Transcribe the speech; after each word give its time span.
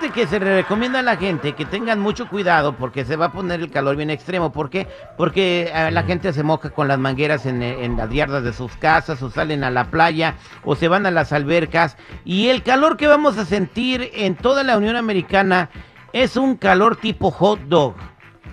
Fíjate 0.00 0.18
que 0.18 0.26
se 0.26 0.40
le 0.40 0.56
recomienda 0.56 1.00
a 1.00 1.02
la 1.02 1.18
gente 1.18 1.52
que 1.52 1.66
tengan 1.66 2.00
mucho 2.00 2.26
cuidado 2.26 2.74
porque 2.74 3.04
se 3.04 3.16
va 3.16 3.26
a 3.26 3.32
poner 3.32 3.60
el 3.60 3.70
calor 3.70 3.96
bien 3.96 4.08
extremo. 4.08 4.50
¿Por 4.50 4.70
qué? 4.70 4.88
Porque 5.18 5.70
eh, 5.74 5.90
la 5.90 6.04
gente 6.04 6.32
se 6.32 6.42
moja 6.42 6.70
con 6.70 6.88
las 6.88 6.98
mangueras 6.98 7.44
en, 7.44 7.62
eh, 7.62 7.84
en 7.84 7.98
las 7.98 8.08
yardas 8.08 8.42
de 8.42 8.54
sus 8.54 8.74
casas 8.78 9.22
o 9.22 9.30
salen 9.30 9.62
a 9.62 9.70
la 9.70 9.90
playa 9.90 10.36
o 10.64 10.74
se 10.74 10.88
van 10.88 11.04
a 11.04 11.10
las 11.10 11.34
albercas. 11.34 11.98
Y 12.24 12.48
el 12.48 12.62
calor 12.62 12.96
que 12.96 13.08
vamos 13.08 13.36
a 13.36 13.44
sentir 13.44 14.10
en 14.14 14.36
toda 14.36 14.62
la 14.64 14.78
Unión 14.78 14.96
Americana 14.96 15.68
es 16.14 16.38
un 16.38 16.56
calor 16.56 16.96
tipo 16.96 17.30
hot 17.30 17.60
dog. 17.66 17.94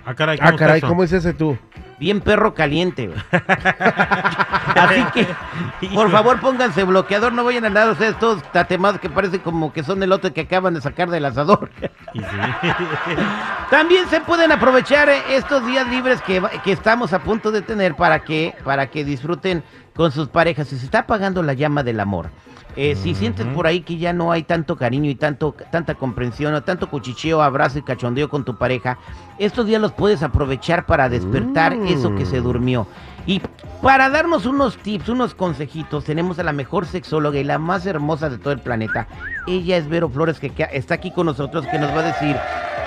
Ah, 0.04 0.14
caray, 0.14 0.36
Ah, 0.42 0.44
¿cómo 0.44 0.54
está 0.54 0.64
caray, 0.66 0.78
eso? 0.78 0.88
¿cómo 0.88 1.02
es 1.04 1.12
ese 1.12 1.32
tú? 1.32 1.56
Bien 1.98 2.20
perro 2.20 2.52
caliente. 2.52 3.10
Así 4.74 5.04
que, 5.14 5.88
por 5.94 6.10
favor, 6.10 6.40
pónganse 6.40 6.84
bloqueador. 6.84 7.32
No 7.32 7.44
vayan 7.44 7.64
a 7.64 7.66
andar 7.68 7.90
ustedes 7.90 8.18
todos 8.18 8.42
tatemados 8.52 9.00
que 9.00 9.08
parecen 9.10 9.40
como 9.40 9.72
que 9.72 9.82
son 9.82 10.02
el 10.02 10.12
otro 10.12 10.32
que 10.32 10.42
acaban 10.42 10.74
de 10.74 10.80
sacar 10.80 11.10
del 11.10 11.24
asador. 11.24 11.70
También 13.70 14.08
se 14.08 14.20
pueden 14.20 14.52
aprovechar 14.52 15.08
eh, 15.08 15.22
estos 15.30 15.64
días 15.66 15.86
libres 15.88 16.22
que, 16.22 16.42
que 16.64 16.72
estamos 16.72 17.12
a 17.12 17.18
punto 17.20 17.50
de 17.50 17.62
tener 17.62 17.94
para 17.94 18.20
que, 18.20 18.54
para 18.64 18.88
que 18.88 19.04
disfruten 19.04 19.62
con 19.94 20.12
sus 20.12 20.28
parejas. 20.28 20.68
Si 20.68 20.78
se 20.78 20.84
está 20.86 21.00
apagando 21.00 21.42
la 21.42 21.52
llama 21.52 21.82
del 21.82 22.00
amor, 22.00 22.30
eh, 22.76 22.94
si 22.96 23.14
sientes 23.14 23.44
por 23.46 23.66
ahí 23.66 23.80
que 23.80 23.96
ya 23.98 24.12
no 24.12 24.30
hay 24.30 24.44
tanto 24.44 24.76
cariño 24.76 25.10
y 25.10 25.16
tanto, 25.16 25.54
tanta 25.72 25.96
comprensión 25.96 26.54
o 26.54 26.62
tanto 26.62 26.88
cuchicheo, 26.88 27.42
abrazo 27.42 27.78
y 27.78 27.82
cachondeo 27.82 28.28
con 28.28 28.44
tu 28.44 28.56
pareja, 28.56 28.98
estos 29.38 29.66
días 29.66 29.80
los 29.82 29.92
puedes 29.92 30.22
aprovechar 30.22 30.86
para 30.86 31.08
despertar 31.08 31.76
Mm. 31.76 31.86
eso 31.88 32.14
que 32.14 32.24
se 32.24 32.40
durmió. 32.40 32.86
Y 33.28 33.42
para 33.82 34.08
darnos 34.08 34.46
unos 34.46 34.78
tips, 34.78 35.10
unos 35.10 35.34
consejitos, 35.34 36.04
tenemos 36.04 36.38
a 36.38 36.42
la 36.42 36.54
mejor 36.54 36.86
sexóloga 36.86 37.38
y 37.38 37.44
la 37.44 37.58
más 37.58 37.84
hermosa 37.84 38.30
de 38.30 38.38
todo 38.38 38.54
el 38.54 38.58
planeta. 38.58 39.06
Ella 39.46 39.76
es 39.76 39.86
Vero 39.86 40.08
Flores, 40.08 40.40
que 40.40 40.50
está 40.72 40.94
aquí 40.94 41.10
con 41.10 41.26
nosotros, 41.26 41.66
que 41.66 41.78
nos 41.78 41.90
va 41.90 42.00
a 42.00 42.04
decir 42.04 42.34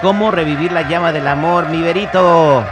cómo 0.02 0.32
revivir 0.32 0.72
la 0.72 0.90
llama 0.90 1.12
del 1.12 1.28
amor. 1.28 1.70
Mi 1.70 1.84
Verito. 1.84 2.66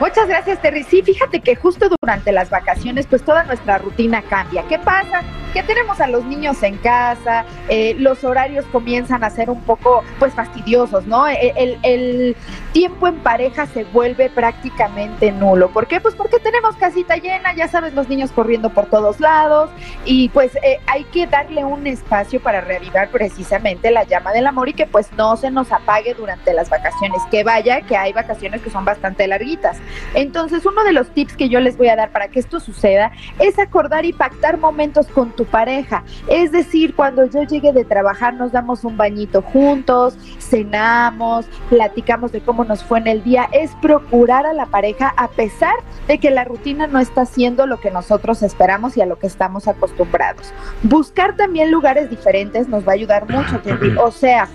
Muchas 0.00 0.26
gracias, 0.28 0.62
Terry. 0.62 0.82
Sí, 0.82 1.02
fíjate 1.02 1.40
que 1.40 1.56
justo 1.56 1.90
durante 2.00 2.32
las 2.32 2.48
vacaciones, 2.48 3.06
pues 3.06 3.22
toda 3.22 3.44
nuestra 3.44 3.76
rutina 3.76 4.22
cambia. 4.22 4.66
¿Qué 4.66 4.78
pasa? 4.78 5.20
Que 5.54 5.62
tenemos 5.62 6.00
a 6.00 6.08
los 6.08 6.24
niños 6.24 6.62
en 6.62 6.76
casa, 6.76 7.46
eh, 7.68 7.94
los 7.98 8.24
horarios 8.24 8.66
comienzan 8.72 9.24
a 9.24 9.30
ser 9.30 9.48
un 9.48 9.62
poco, 9.62 10.02
pues, 10.18 10.34
fastidiosos, 10.34 11.06
¿no? 11.06 11.26
E- 11.28 11.54
El, 11.56 11.78
el 11.82 12.36
tiempo 12.72 13.06
en 13.06 13.14
pareja 13.20 13.66
se 13.66 13.84
vuelve 13.84 14.28
prácticamente 14.30 15.30
nulo. 15.30 15.70
¿Por 15.70 15.86
qué? 15.86 16.00
Pues 16.00 16.14
porque 16.16 16.38
tenemos 16.40 16.74
casita 16.76 17.16
llena, 17.16 17.54
ya 17.54 17.68
sabes, 17.68 17.94
los 17.94 18.08
niños 18.08 18.32
corriendo 18.32 18.70
por 18.70 18.86
todos 18.86 19.20
lados 19.20 19.70
y 20.04 20.28
pues 20.30 20.56
eh, 20.56 20.80
hay 20.86 21.04
que 21.04 21.26
darle 21.28 21.64
un 21.64 21.86
espacio 21.86 22.40
para 22.40 22.60
reavivar 22.60 23.08
precisamente 23.10 23.90
la 23.92 24.02
llama 24.04 24.32
del 24.32 24.46
amor 24.48 24.68
y 24.68 24.72
que 24.74 24.86
pues 24.86 25.12
no 25.16 25.36
se 25.36 25.50
nos 25.52 25.70
apague 25.70 26.14
durante 26.14 26.52
las 26.52 26.68
vacaciones. 26.68 27.22
Que 27.30 27.44
vaya, 27.44 27.80
que 27.82 27.96
hay 27.96 28.12
vacaciones 28.12 28.60
que 28.60 28.70
son 28.70 28.84
bastante 28.84 29.26
larguitas. 29.28 29.78
Entonces, 30.14 30.66
uno 30.66 30.82
de 30.82 30.92
los 30.92 31.10
tips 31.10 31.36
que 31.36 31.48
yo 31.48 31.60
les 31.60 31.76
voy 31.78 31.88
a 31.88 31.96
dar 31.96 32.10
para 32.10 32.28
que 32.28 32.40
esto 32.40 32.58
suceda 32.58 33.12
es 33.38 33.58
acordar 33.60 34.04
y 34.04 34.12
pactar 34.12 34.58
momentos 34.58 35.06
con 35.06 35.30
tu 35.30 35.43
pareja. 35.46 36.04
Es 36.28 36.52
decir, 36.52 36.94
cuando 36.94 37.24
yo 37.26 37.42
llegue 37.42 37.72
de 37.72 37.84
trabajar, 37.84 38.34
nos 38.34 38.52
damos 38.52 38.84
un 38.84 38.96
bañito 38.96 39.42
juntos, 39.42 40.16
cenamos, 40.38 41.46
platicamos 41.68 42.32
de 42.32 42.40
cómo 42.40 42.64
nos 42.64 42.84
fue 42.84 42.98
en 42.98 43.06
el 43.06 43.24
día. 43.24 43.48
Es 43.52 43.72
procurar 43.80 44.46
a 44.46 44.52
la 44.52 44.66
pareja 44.66 45.12
a 45.16 45.28
pesar 45.28 45.74
de 46.08 46.18
que 46.18 46.30
la 46.30 46.44
rutina 46.44 46.86
no 46.86 46.98
está 46.98 47.22
haciendo 47.22 47.66
lo 47.66 47.80
que 47.80 47.90
nosotros 47.90 48.42
esperamos 48.42 48.96
y 48.96 49.00
a 49.00 49.06
lo 49.06 49.18
que 49.18 49.26
estamos 49.26 49.68
acostumbrados. 49.68 50.52
Buscar 50.82 51.36
también 51.36 51.70
lugares 51.70 52.10
diferentes 52.10 52.68
nos 52.68 52.86
va 52.86 52.92
a 52.92 52.94
ayudar 52.94 53.28
mucho. 53.28 53.60
O 54.02 54.10
sea, 54.10 54.48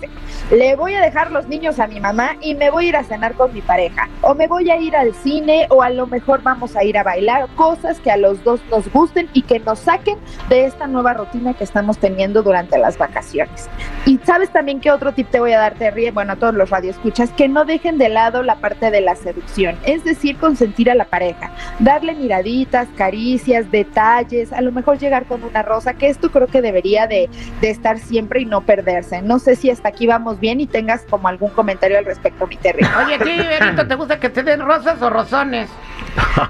le 0.51 0.75
voy 0.75 0.93
a 0.93 1.01
dejar 1.01 1.31
los 1.31 1.47
niños 1.47 1.79
a 1.79 1.87
mi 1.87 1.99
mamá 1.99 2.35
y 2.41 2.55
me 2.55 2.69
voy 2.69 2.85
a 2.85 2.89
ir 2.89 2.95
a 2.95 3.03
cenar 3.03 3.33
con 3.33 3.53
mi 3.53 3.61
pareja. 3.61 4.09
O 4.21 4.33
me 4.33 4.47
voy 4.47 4.69
a 4.69 4.77
ir 4.77 4.95
al 4.95 5.13
cine 5.13 5.67
o 5.69 5.81
a 5.81 5.89
lo 5.89 6.07
mejor 6.07 6.41
vamos 6.43 6.75
a 6.75 6.83
ir 6.83 6.97
a 6.97 7.03
bailar. 7.03 7.47
Cosas 7.55 7.99
que 7.99 8.11
a 8.11 8.17
los 8.17 8.43
dos 8.43 8.61
nos 8.69 8.91
gusten 8.91 9.29
y 9.33 9.43
que 9.43 9.59
nos 9.59 9.79
saquen 9.79 10.17
de 10.49 10.65
esta 10.79 10.87
nueva 10.87 11.13
rutina 11.13 11.53
que 11.53 11.65
estamos 11.65 11.97
teniendo 11.97 12.41
durante 12.41 12.77
las 12.77 12.97
vacaciones. 12.97 13.69
Y 14.09 14.19
sabes 14.23 14.49
también 14.49 14.81
que 14.81 14.89
otro 14.89 15.11
tip 15.11 15.29
te 15.29 15.39
voy 15.39 15.53
a 15.53 15.59
dar, 15.59 15.75
Terry, 15.75 16.09
bueno, 16.09 16.33
a 16.33 16.35
todos 16.35 16.55
los 16.55 16.71
radioescuchas, 16.71 17.29
que 17.29 17.47
no 17.47 17.63
dejen 17.63 17.99
de 17.99 18.09
lado 18.09 18.41
la 18.41 18.55
parte 18.55 18.89
de 18.89 19.01
la 19.01 19.15
seducción, 19.15 19.77
es 19.85 20.03
decir, 20.03 20.35
consentir 20.37 20.89
a 20.89 20.95
la 20.95 21.05
pareja, 21.05 21.51
darle 21.77 22.15
miraditas, 22.15 22.87
caricias, 22.97 23.69
detalles, 23.69 24.51
a 24.51 24.61
lo 24.61 24.71
mejor 24.71 24.97
llegar 24.97 25.25
con 25.25 25.43
una 25.43 25.61
rosa, 25.61 25.93
que 25.93 26.09
esto 26.09 26.31
creo 26.31 26.47
que 26.47 26.63
debería 26.63 27.05
de, 27.05 27.29
de 27.61 27.69
estar 27.69 27.99
siempre 27.99 28.41
y 28.41 28.45
no 28.45 28.61
perderse. 28.61 29.21
No 29.21 29.37
sé 29.37 29.55
si 29.55 29.69
hasta 29.69 29.89
aquí 29.89 30.07
vamos 30.07 30.39
bien 30.39 30.59
y 30.59 30.65
tengas 30.65 31.03
como 31.07 31.27
algún 31.27 31.51
comentario 31.51 31.99
al 31.99 32.05
respecto, 32.05 32.47
mi 32.47 32.57
Terry. 32.57 32.87
Oye, 33.05 33.13
¿a 33.13 33.19
ti, 33.19 33.37
Verito, 33.37 33.87
te 33.87 33.93
gusta 33.93 34.19
que 34.19 34.29
te 34.29 34.41
den 34.41 34.61
rosas 34.61 34.99
o 35.03 35.11
rosones? 35.11 35.69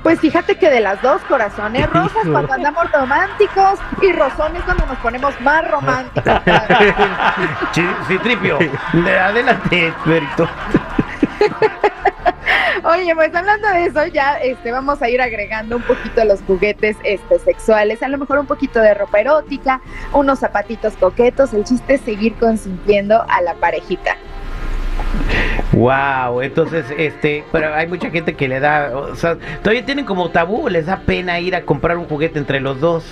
Pues 0.04 0.20
fíjate 0.20 0.56
que 0.56 0.70
de 0.70 0.80
las 0.80 1.02
dos 1.02 1.22
corazones, 1.24 1.90
rosas 1.92 2.24
cuando 2.32 2.54
andamos 2.54 2.92
románticos 2.92 3.80
y 4.02 4.12
rosones 4.14 4.64
cuando 4.64 4.86
nos 4.86 4.98
ponemos 5.00 5.40
más 5.42 5.70
románticos. 5.70 6.24
Citripio. 8.08 8.60
Adelante, 9.22 9.94
Verito. 10.06 10.50
Oye, 12.84 13.14
pues 13.14 13.36
hablando 13.36 13.68
de 13.68 13.86
eso, 13.86 14.06
ya 14.08 14.38
este, 14.38 14.72
vamos 14.72 15.02
a 15.02 15.10
ir 15.10 15.22
agregando 15.22 15.76
un 15.76 15.84
poquito 15.84 16.24
los 16.24 16.42
juguetes 16.42 16.96
este, 17.04 17.40
sexuales, 17.40 18.02
a 18.02 18.08
lo 18.08 18.18
mejor 18.18 18.40
un 18.40 18.46
poquito 18.46 18.80
de 18.80 18.94
ropa 18.94 19.20
erótica, 19.20 19.82
unos 20.14 20.40
zapatitos 20.40 20.94
coquetos. 20.96 21.54
El 21.54 21.66
chiste 21.66 21.96
es 21.96 22.02
seguir 22.02 22.36
consintiendo 22.36 23.24
a 23.28 23.42
la 23.42 23.54
parejita. 23.56 24.16
Wow, 25.74 26.42
entonces, 26.42 26.86
este, 26.98 27.44
pero 27.52 27.74
hay 27.74 27.88
mucha 27.88 28.10
gente 28.10 28.36
que 28.36 28.48
le 28.48 28.60
da, 28.60 28.92
o 28.96 29.16
sea, 29.16 29.38
todavía 29.62 29.86
tienen 29.86 30.06
como 30.06 30.30
tabú, 30.30 30.68
les 30.68 30.86
da 30.88 31.02
pena 31.02 31.40
ir 31.40 31.56
a 31.56 31.64
comprar 31.64 31.98
un 31.98 32.06
juguete 32.06 32.40
entre 32.40 32.60
los 32.60 32.80
dos. 32.80 33.06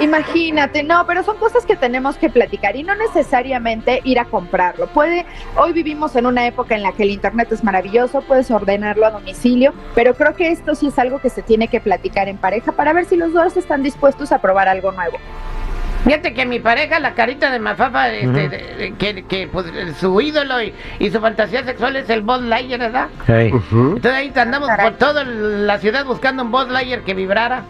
Imagínate, 0.00 0.82
no, 0.82 1.06
pero 1.06 1.22
son 1.22 1.36
cosas 1.38 1.64
que 1.66 1.76
tenemos 1.76 2.16
que 2.16 2.28
platicar 2.30 2.76
y 2.76 2.82
no 2.82 2.94
necesariamente 2.94 4.00
ir 4.04 4.18
a 4.18 4.24
comprarlo. 4.24 4.86
Puede, 4.88 5.26
hoy 5.56 5.72
vivimos 5.72 6.16
en 6.16 6.26
una 6.26 6.46
época 6.46 6.74
en 6.74 6.82
la 6.82 6.92
que 6.92 7.02
el 7.02 7.10
internet 7.10 7.48
es 7.52 7.62
maravilloso, 7.64 8.22
puedes 8.22 8.50
ordenarlo 8.50 9.06
a 9.06 9.10
domicilio, 9.10 9.72
pero 9.94 10.14
creo 10.14 10.34
que 10.34 10.50
esto 10.50 10.74
sí 10.74 10.88
es 10.88 10.98
algo 10.98 11.20
que 11.20 11.30
se 11.30 11.42
tiene 11.42 11.68
que 11.68 11.80
platicar 11.80 12.28
en 12.28 12.36
pareja 12.38 12.72
para 12.72 12.92
ver 12.92 13.04
si 13.06 13.16
los 13.16 13.32
dos 13.32 13.56
están 13.56 13.82
dispuestos 13.82 14.32
a 14.32 14.38
probar 14.40 14.68
algo 14.68 14.92
nuevo. 14.92 15.18
Fíjate 16.04 16.34
que 16.34 16.46
mi 16.46 16.60
pareja, 16.60 17.00
la 17.00 17.14
carita 17.14 17.50
de 17.50 17.58
Mafafa, 17.58 18.10
este, 18.12 18.26
Ujú. 18.28 18.36
de- 18.36 18.48
de- 18.48 18.94
que, 18.96 19.24
que, 19.24 19.48
pues, 19.48 19.66
su 19.98 20.20
ídolo 20.20 20.62
y, 20.62 20.72
y 21.00 21.10
su 21.10 21.20
fantasía 21.20 21.64
sexual 21.64 21.96
es 21.96 22.08
el 22.10 22.20
Buzz 22.22 22.42
Lightyear, 22.42 22.78
¿verdad? 22.78 23.08
Entonces 23.96 24.12
ahí 24.12 24.32
andamos 24.36 24.68
Caray. 24.68 24.90
por 24.90 24.98
toda 24.98 25.24
la 25.24 25.78
ciudad 25.78 26.04
buscando 26.04 26.44
un 26.44 26.52
Buzz 26.52 26.68
Lightyear 26.68 27.00
que 27.00 27.12
vibrara. 27.14 27.64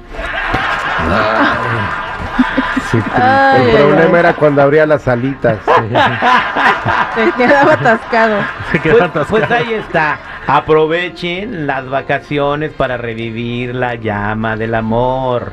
Sí, 2.91 2.99
Ay, 3.15 3.63
el 3.63 3.77
ay, 3.77 3.83
problema 3.83 4.11
ay. 4.15 4.21
era 4.21 4.33
cuando 4.35 4.63
abría 4.63 4.87
las 4.87 5.09
alitas. 5.09 5.59
Se 7.15 7.33
quedaba 7.33 7.73
atascado. 7.73 8.37
Se 8.71 8.79
quedó 8.81 8.93
Pues, 8.99 9.11
atascado. 9.11 9.27
pues 9.31 9.51
ahí 9.51 9.75
está. 9.75 10.19
Aprovechen 10.47 11.67
las 11.67 11.89
vacaciones 11.89 12.71
para 12.73 12.97
revivir 12.97 13.75
la 13.75 13.97
llama 13.97 14.57
del 14.57 14.75
amor. 14.77 15.53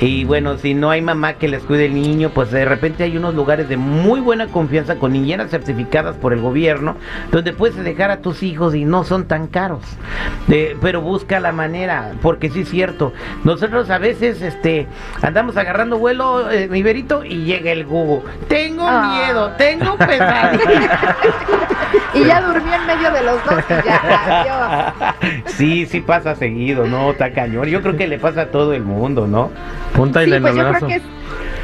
Y 0.00 0.24
bueno, 0.24 0.56
si 0.58 0.74
no 0.74 0.90
hay 0.90 1.02
mamá 1.02 1.34
que 1.34 1.48
les 1.48 1.64
cuide 1.64 1.86
el 1.86 1.94
niño, 1.94 2.30
pues 2.32 2.52
de 2.52 2.64
repente 2.64 3.02
hay 3.02 3.16
unos 3.16 3.34
lugares 3.34 3.68
de 3.68 3.76
muy 3.76 4.20
buena 4.20 4.46
confianza 4.46 4.94
con 4.96 5.12
niñeras 5.12 5.50
certificadas 5.50 6.14
por 6.16 6.32
el 6.32 6.40
gobierno, 6.40 6.94
donde 7.32 7.52
puedes 7.52 7.82
dejar 7.82 8.12
a 8.12 8.18
tus 8.22 8.44
hijos 8.44 8.76
y 8.76 8.84
no 8.84 9.02
son 9.02 9.26
tan 9.26 9.48
caros. 9.48 9.82
Eh, 10.48 10.76
pero 10.80 11.00
busca 11.00 11.40
la 11.40 11.50
manera, 11.50 12.12
porque 12.22 12.48
sí 12.48 12.60
es 12.60 12.68
cierto. 12.68 13.12
Nosotros 13.42 13.90
a 13.90 13.98
veces 13.98 14.40
este 14.40 14.86
andamos 15.20 15.56
agarrando 15.56 15.98
vuelo, 15.98 16.48
eh, 16.48 16.68
mi 16.68 16.82
verito, 16.84 17.24
y 17.24 17.42
llega 17.44 17.72
el 17.72 17.84
Google. 17.84 18.22
Tengo 18.46 18.84
Ah. 18.86 19.24
miedo, 19.26 19.50
tengo 19.58 19.96
pesadilla. 19.96 21.16
Y 22.14 22.24
ya 22.24 22.40
durmió 22.40 22.74
en 22.74 22.86
medio 22.86 23.10
de 23.10 23.22
los 23.22 23.44
dos 23.44 23.64
y 23.68 23.86
ya, 23.86 24.92
adiós. 25.12 25.12
Sí, 25.46 25.86
sí 25.86 26.00
pasa 26.00 26.34
seguido, 26.34 26.86
¿no? 26.86 27.10
Está 27.10 27.32
cañón. 27.32 27.66
Yo 27.66 27.82
creo 27.82 27.96
que 27.96 28.06
le 28.08 28.18
pasa 28.18 28.42
a 28.42 28.46
todo 28.46 28.72
el 28.72 28.82
mundo, 28.82 29.26
¿no? 29.26 29.50
Punta 29.94 30.22
y 30.22 30.26
Sí, 30.26 30.30
le 30.30 30.40
pues 30.40 30.54
yo 30.54 30.66
abrazo. 30.66 30.86
creo 30.86 30.98
que 31.00 31.04
es, 31.04 31.10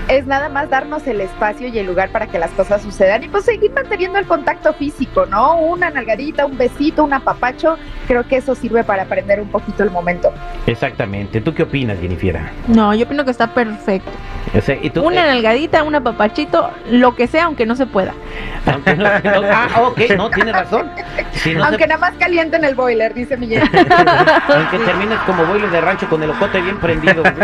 es 0.08 0.26
nada 0.26 0.48
más 0.48 0.68
darnos 0.70 1.06
el 1.06 1.20
espacio 1.20 1.68
y 1.68 1.78
el 1.78 1.86
lugar 1.86 2.10
para 2.10 2.26
que 2.26 2.38
las 2.38 2.50
cosas 2.52 2.82
sucedan 2.82 3.22
y 3.24 3.28
pues 3.28 3.44
seguir 3.44 3.70
manteniendo 3.72 4.18
el 4.18 4.26
contacto 4.26 4.72
físico, 4.74 5.26
¿no? 5.26 5.56
Una 5.58 5.90
nalgadita, 5.90 6.46
un 6.46 6.56
besito, 6.58 7.04
un 7.04 7.12
apapacho, 7.14 7.76
creo 8.06 8.26
que 8.26 8.36
eso 8.36 8.54
sirve 8.54 8.84
para 8.84 9.04
aprender 9.04 9.40
un 9.40 9.48
poquito 9.48 9.82
el 9.82 9.90
momento. 9.90 10.32
Exactamente. 10.66 11.40
¿Tú 11.40 11.54
qué 11.54 11.62
opinas, 11.64 11.98
Jennifer? 12.00 12.38
No, 12.68 12.94
yo 12.94 13.04
opino 13.06 13.24
que 13.24 13.30
está 13.30 13.48
perfecto. 13.48 14.10
O 14.56 14.60
sea, 14.60 14.76
¿y 14.80 14.90
tú, 14.90 15.02
Una 15.04 15.24
eh, 15.24 15.34
nalgadita, 15.34 15.82
una 15.82 16.00
papachito, 16.00 16.70
lo 16.90 17.14
que 17.16 17.26
sea, 17.26 17.44
aunque 17.46 17.66
no 17.66 17.74
se 17.74 17.86
pueda. 17.86 18.12
aunque 18.66 18.94
no- 18.94 19.04
no- 19.04 19.48
ah, 19.52 19.68
ok, 19.88 20.00
no, 20.16 20.30
tiene 20.30 20.52
razón. 20.52 20.90
Si 21.32 21.54
no 21.54 21.62
se- 21.62 21.68
Aunque 21.68 21.86
nada 21.86 22.00
más 22.00 22.14
calienten 22.18 22.64
el 22.64 22.74
boiler, 22.74 23.14
dice 23.14 23.36
Miguel. 23.36 23.62
aunque 24.48 24.78
termines 24.78 25.18
como 25.26 25.44
boiler 25.44 25.70
de 25.70 25.80
rancho 25.80 26.08
con 26.08 26.22
el 26.22 26.30
ocote 26.30 26.60
bien 26.60 26.78
prendido. 26.78 27.22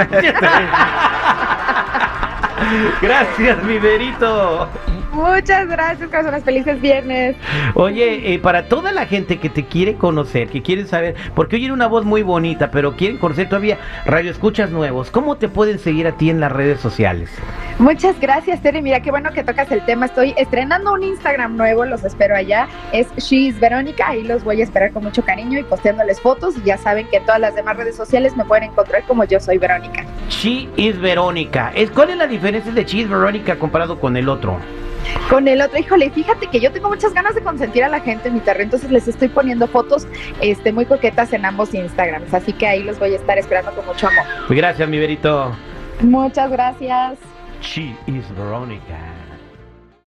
Gracias, 3.00 3.62
mi 3.64 3.78
Verito. 3.78 4.68
Muchas 5.12 5.66
gracias, 5.68 6.08
corazones. 6.08 6.44
Felices 6.44 6.80
viernes. 6.80 7.36
Oye, 7.74 8.32
eh, 8.32 8.38
para 8.38 8.68
toda 8.68 8.92
la 8.92 9.06
gente 9.06 9.38
que 9.38 9.48
te 9.48 9.64
quiere 9.64 9.94
conocer, 9.96 10.48
que 10.48 10.62
quieren 10.62 10.86
saber, 10.86 11.16
porque 11.34 11.56
oyen 11.56 11.72
una 11.72 11.88
voz 11.88 12.04
muy 12.04 12.22
bonita, 12.22 12.70
pero 12.70 12.96
quieren 12.96 13.18
conocer 13.18 13.48
todavía 13.48 13.78
radio 14.04 14.30
escuchas 14.30 14.70
nuevos, 14.70 15.10
¿cómo 15.10 15.36
te 15.36 15.48
pueden 15.48 15.78
seguir 15.78 16.06
a 16.06 16.12
ti 16.12 16.30
en 16.30 16.40
las 16.40 16.52
redes 16.52 16.80
sociales? 16.80 17.30
Muchas 17.78 18.20
gracias, 18.20 18.62
Tere. 18.62 18.82
Mira, 18.82 19.00
qué 19.00 19.10
bueno 19.10 19.32
que 19.32 19.42
tocas 19.42 19.70
el 19.72 19.84
tema. 19.84 20.06
Estoy 20.06 20.34
estrenando 20.36 20.92
un 20.92 21.02
Instagram 21.02 21.56
nuevo, 21.56 21.84
los 21.84 22.04
espero 22.04 22.36
allá. 22.36 22.68
Es 22.92 23.08
She's 23.16 23.58
Verónica, 23.58 24.08
ahí 24.08 24.22
los 24.22 24.44
voy 24.44 24.60
a 24.60 24.64
esperar 24.64 24.92
con 24.92 25.02
mucho 25.02 25.24
cariño 25.24 25.58
y 25.58 25.64
posteándoles 25.64 26.20
fotos. 26.20 26.56
Y 26.58 26.62
ya 26.62 26.76
saben 26.76 27.08
que 27.08 27.16
en 27.16 27.24
todas 27.24 27.40
las 27.40 27.54
demás 27.54 27.76
redes 27.76 27.96
sociales 27.96 28.36
me 28.36 28.44
pueden 28.44 28.70
encontrar 28.70 29.02
como 29.04 29.24
yo 29.24 29.40
soy 29.40 29.58
Verónica. 29.58 30.04
She 30.30 30.68
is 30.76 30.98
Verónica. 30.98 31.72
¿Cuál 31.92 32.10
es 32.10 32.16
la 32.16 32.26
diferencia 32.26 32.72
de 32.72 32.84
She 32.84 33.00
is 33.00 33.08
Verónica 33.08 33.58
comparado 33.58 33.98
con 33.98 34.16
el 34.16 34.28
otro? 34.28 34.58
Con 35.28 35.48
el 35.48 35.60
otro, 35.60 35.78
híjole, 35.78 36.10
fíjate 36.10 36.46
que 36.46 36.60
yo 36.60 36.70
tengo 36.70 36.88
muchas 36.88 37.12
ganas 37.12 37.34
de 37.34 37.42
consentir 37.42 37.82
a 37.82 37.88
la 37.88 38.00
gente 38.00 38.28
en 38.28 38.34
mi 38.34 38.40
terreno, 38.40 38.64
entonces 38.64 38.90
les 38.90 39.08
estoy 39.08 39.28
poniendo 39.28 39.66
fotos 39.66 40.06
este, 40.40 40.72
muy 40.72 40.86
coquetas 40.86 41.32
en 41.32 41.44
ambos 41.44 41.74
Instagrams, 41.74 42.32
así 42.32 42.52
que 42.52 42.66
ahí 42.66 42.82
los 42.82 42.98
voy 42.98 43.12
a 43.12 43.16
estar 43.16 43.38
esperando 43.38 43.72
con 43.72 43.86
mucho 43.86 44.08
amor. 44.08 44.24
Gracias, 44.48 44.88
mi 44.88 44.98
Verito. 44.98 45.52
Muchas 46.00 46.50
gracias. 46.50 47.18
She 47.60 47.96
is 48.06 48.24
Verónica. 48.36 49.19